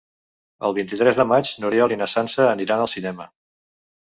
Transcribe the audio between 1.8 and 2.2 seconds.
i na